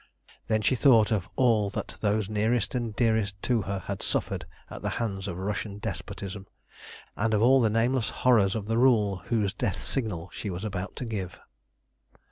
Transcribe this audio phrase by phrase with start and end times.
[0.47, 4.81] Then she thought of all that those nearest and dearest to her had suffered at
[4.81, 6.47] the hands of Russian despotism,
[7.15, 10.95] and of all the nameless horrors of the rule whose death signal she was about
[10.95, 11.39] to give.